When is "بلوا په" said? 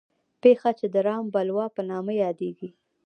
1.33-1.81